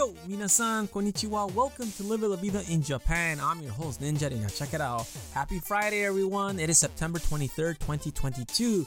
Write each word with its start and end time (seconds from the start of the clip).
Yo, 0.00 0.14
minasan, 0.26 0.88
konnichiwa. 0.88 1.54
Welcome 1.54 1.92
to 1.98 2.02
Live 2.04 2.22
La 2.22 2.36
Vida 2.36 2.62
in 2.70 2.82
Japan. 2.82 3.38
I'm 3.38 3.60
your 3.60 3.72
host, 3.72 4.00
Ninja. 4.00 4.30
Now 4.32 4.48
check 4.48 4.72
it 4.72 4.80
out. 4.80 5.06
Happy 5.34 5.58
Friday, 5.58 6.06
everyone. 6.06 6.58
It 6.58 6.70
is 6.70 6.78
September 6.78 7.18
23rd, 7.18 7.78
2022. 7.80 8.86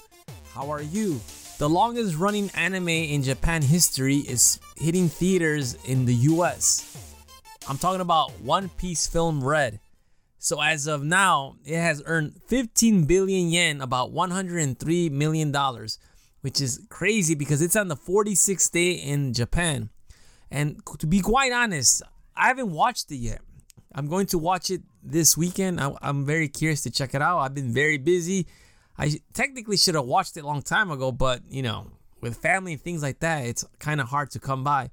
How 0.55 0.71
are 0.71 0.81
you? 0.81 1.21
The 1.59 1.69
longest 1.69 2.15
running 2.15 2.49
anime 2.55 2.89
in 2.89 3.21
Japan 3.21 3.61
history 3.61 4.25
is 4.27 4.59
hitting 4.75 5.07
theaters 5.07 5.77
in 5.85 6.05
the 6.05 6.15
US. 6.33 6.97
I'm 7.69 7.77
talking 7.77 8.01
about 8.01 8.31
One 8.41 8.69
Piece 8.69 9.05
Film 9.05 9.43
Red. 9.43 9.79
So 10.39 10.59
as 10.63 10.87
of 10.87 11.03
now, 11.03 11.57
it 11.63 11.77
has 11.77 12.01
earned 12.07 12.41
15 12.47 13.05
billion 13.05 13.51
yen, 13.51 13.81
about 13.81 14.11
103 14.13 15.09
million 15.09 15.51
dollars, 15.51 15.99
which 16.41 16.59
is 16.59 16.79
crazy 16.89 17.35
because 17.35 17.61
it's 17.61 17.75
on 17.75 17.87
the 17.87 17.95
46th 17.95 18.71
day 18.71 18.93
in 18.93 19.31
Japan. 19.31 19.91
And 20.53 20.79
to 20.99 21.07
be 21.07 21.19
quite 21.19 21.51
honest, 21.51 22.03
I 22.37 22.47
haven't 22.47 22.69
watched 22.69 23.11
it 23.11 23.15
yet. 23.15 23.41
I'm 23.95 24.07
going 24.07 24.27
to 24.27 24.37
watch 24.37 24.69
it 24.69 24.83
this 25.01 25.35
weekend. 25.35 25.81
I, 25.81 25.91
am 26.03 26.25
very 26.27 26.47
curious 26.47 26.83
to 26.83 26.91
check 26.91 27.15
it 27.15 27.23
out. 27.23 27.39
I've 27.39 27.55
been 27.55 27.73
very 27.73 27.97
busy. 27.97 28.45
I 28.95 29.19
technically 29.33 29.77
should 29.77 29.95
have 29.95 30.05
watched 30.05 30.37
it 30.37 30.43
a 30.43 30.47
long 30.47 30.61
time 30.61 30.91
ago, 30.91 31.11
but 31.11 31.41
you 31.49 31.63
know, 31.63 31.87
with 32.21 32.37
family 32.37 32.73
and 32.73 32.81
things 32.81 33.01
like 33.01 33.19
that, 33.21 33.47
it's 33.47 33.65
kind 33.79 33.99
of 33.99 34.09
hard 34.09 34.29
to 34.31 34.39
come 34.39 34.63
by. 34.63 34.91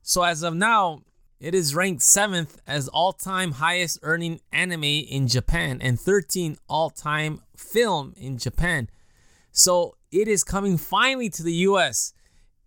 So 0.00 0.22
as 0.22 0.42
of 0.42 0.54
now, 0.54 1.02
it 1.40 1.54
is 1.54 1.74
ranked 1.74 2.00
7th 2.00 2.56
as 2.66 2.88
all-time 2.88 3.52
highest 3.52 3.98
earning 4.00 4.40
anime 4.50 4.84
in 4.84 5.28
Japan 5.28 5.78
and 5.82 5.98
13th 5.98 6.56
all-time 6.70 7.42
film 7.54 8.14
in 8.16 8.38
Japan. 8.38 8.88
So 9.52 9.96
it 10.10 10.26
is 10.26 10.42
coming 10.42 10.78
finally 10.78 11.28
to 11.28 11.42
the 11.42 11.52
US. 11.68 12.14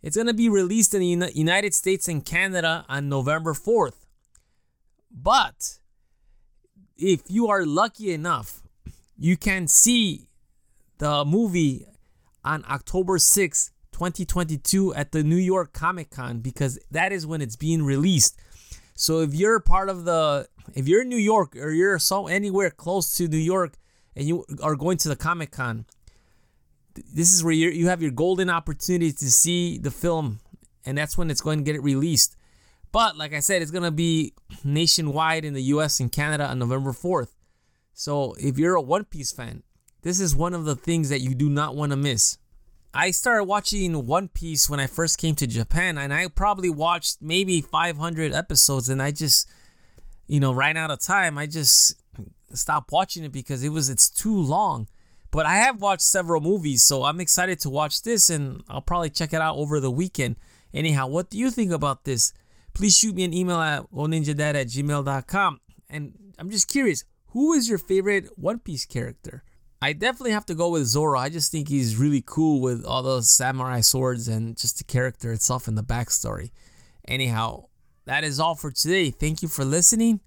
It's 0.03 0.17
going 0.17 0.27
to 0.27 0.34
be 0.34 0.49
released 0.49 0.93
in 0.93 1.20
the 1.20 1.31
United 1.34 1.73
States 1.73 2.09
and 2.09 2.25
Canada 2.25 2.86
on 2.89 3.08
November 3.08 3.53
4th. 3.53 4.05
But 5.09 5.80
if 6.97 7.22
you 7.27 7.47
are 7.47 7.66
lucky 7.66 8.14
enough, 8.14 8.61
you 9.17 9.38
can 9.38 9.69
see 9.69 10.27
the 10.97 11.23
movie 11.23 11.86
on 12.44 12.66
October 12.69 13.17
6th, 13.17 13.72
2022 13.94 14.94
at 14.94 15.14
the 15.14 15.23
New 15.23 15.38
York 15.38 15.72
Comic 15.72 16.09
Con 16.09 16.39
because 16.39 16.77
that 16.92 17.14
is 17.14 17.25
when 17.25 17.42
it's 17.42 17.55
being 17.55 17.83
released. 17.83 18.38
So 18.95 19.22
if 19.22 19.33
you're 19.33 19.61
part 19.61 19.88
of 19.88 20.03
the 20.03 20.47
if 20.75 20.88
you're 20.88 21.03
in 21.03 21.09
New 21.09 21.16
York 21.16 21.55
or 21.55 21.72
you're 21.72 21.99
so 21.99 22.27
anywhere 22.27 22.70
close 22.70 23.14
to 23.17 23.27
New 23.27 23.38
York 23.38 23.73
and 24.16 24.27
you 24.27 24.45
are 24.61 24.75
going 24.75 24.97
to 24.97 25.09
the 25.09 25.16
Comic 25.16 25.52
Con, 25.52 25.86
this 26.95 27.33
is 27.33 27.44
where 27.44 27.53
you 27.53 27.88
have 27.88 28.02
your 28.02 28.11
golden 28.11 28.49
opportunity 28.49 29.11
to 29.11 29.31
see 29.31 29.77
the 29.77 29.91
film, 29.91 30.39
and 30.86 30.97
that's 30.97 31.17
when 31.17 31.31
it's 31.31 31.41
going 31.41 31.59
to 31.59 31.63
get 31.63 31.75
it 31.75 31.83
released. 31.83 32.36
But 32.91 33.17
like 33.17 33.33
I 33.33 33.39
said, 33.39 33.61
it's 33.63 33.72
gonna 33.72 33.91
be 33.91 34.33
nationwide 34.63 35.44
in 35.45 35.53
the 35.53 35.64
U.S. 35.64 35.99
and 35.99 36.11
Canada 36.11 36.47
on 36.47 36.59
November 36.59 36.91
4th. 36.91 37.30
So 37.94 38.36
if 38.39 38.59
you're 38.59 38.75
a 38.75 38.81
One 38.81 39.03
Piece 39.03 39.31
fan, 39.31 39.64
this 40.03 40.19
is 40.19 40.36
one 40.36 40.53
of 40.53 40.66
the 40.66 40.75
things 40.75 41.09
that 41.09 41.21
you 41.21 41.33
do 41.33 41.49
not 41.49 41.75
want 41.75 41.91
to 41.91 41.95
miss. 41.95 42.38
I 42.94 43.09
started 43.09 43.45
watching 43.45 44.05
One 44.05 44.27
Piece 44.27 44.69
when 44.69 44.80
I 44.80 44.86
first 44.86 45.17
came 45.17 45.33
to 45.36 45.47
Japan, 45.47 45.97
and 45.97 46.14
I 46.14 46.27
probably 46.27 46.69
watched 46.69 47.17
maybe 47.19 47.61
500 47.61 48.31
episodes, 48.31 48.89
and 48.89 49.02
I 49.02 49.09
just, 49.09 49.49
you 50.27 50.39
know, 50.39 50.53
ran 50.53 50.77
out 50.77 50.91
of 50.91 50.99
time. 50.99 51.39
I 51.39 51.47
just 51.47 51.95
stopped 52.53 52.91
watching 52.91 53.23
it 53.23 53.31
because 53.31 53.64
it 53.64 53.69
was 53.69 53.89
it's 53.89 54.08
too 54.08 54.39
long. 54.39 54.88
But 55.34 55.48
I 55.48 55.56
have 55.56 55.81
watched 55.81 56.03
several 56.03 56.42
movies, 56.42 56.84
so 56.84 57.06
I'm 57.06 57.20
excited 57.20 57.59
to 57.62 57.70
watch 57.72 58.03
this 58.03 58.30
and 58.30 58.62
I'll 58.70 58.84
probably 58.84 59.09
check 59.09 59.34
it 59.34 59.42
out 59.42 59.58
over 59.58 59.80
the 59.80 59.89
weekend. 59.89 60.36
Anyhow, 60.72 61.08
what 61.08 61.31
do 61.31 61.39
you 61.39 61.50
think 61.50 61.72
about 61.72 62.03
this? 62.03 62.34
Please 62.76 62.95
shoot 62.95 63.16
me 63.16 63.23
an 63.23 63.34
email 63.34 63.59
at 63.59 63.92
oninjadad 63.92 64.54
at 64.54 64.67
gmail.com. 64.67 65.59
And 65.89 66.14
I'm 66.38 66.52
just 66.52 66.67
curious, 66.67 67.04
who 67.30 67.54
is 67.54 67.67
your 67.67 67.80
favorite 67.80 68.30
One 68.38 68.60
Piece 68.60 68.86
character? 68.86 69.43
I 69.82 69.93
definitely 69.93 70.33
have 70.33 70.45
to 70.45 70.55
go 70.55 70.70
with 70.70 70.86
Zoro. 70.86 71.17
I 71.20 71.30
just 71.30 71.52
think 71.52 71.67
he's 71.67 71.98
really 71.98 72.23
cool 72.23 72.61
with 72.61 72.86
all 72.86 73.02
those 73.02 73.32
samurai 73.32 73.82
swords 73.82 74.27
and 74.27 74.55
just 74.55 74.77
the 74.77 74.83
character 74.83 75.32
itself 75.32 75.67
and 75.67 75.76
the 75.76 75.83
backstory. 75.83 76.52
Anyhow, 77.08 77.70
that 78.05 78.23
is 78.23 78.39
all 78.39 78.54
for 78.54 78.70
today. 78.70 79.10
Thank 79.10 79.42
you 79.42 79.48
for 79.48 79.66
listening. 79.66 80.20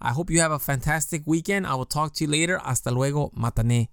I 0.00 0.10
hope 0.10 0.30
you 0.30 0.38
have 0.38 0.52
a 0.52 0.60
fantastic 0.60 1.22
weekend. 1.26 1.66
I 1.66 1.74
will 1.74 1.86
talk 1.86 2.14
to 2.14 2.24
you 2.24 2.30
later. 2.30 2.58
Hasta 2.58 2.92
luego. 2.92 3.32
Matane. 3.36 3.88